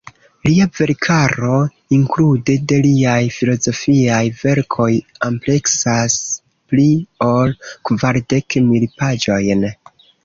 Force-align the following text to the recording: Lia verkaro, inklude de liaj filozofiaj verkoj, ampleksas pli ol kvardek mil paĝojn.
Lia 0.47 0.65
verkaro, 0.77 1.57
inklude 1.97 2.55
de 2.71 2.79
liaj 2.85 3.19
filozofiaj 3.35 4.23
verkoj, 4.39 4.89
ampleksas 5.29 6.17
pli 6.73 6.87
ol 7.29 7.55
kvardek 7.91 8.57
mil 8.71 8.89
paĝojn. 9.05 9.67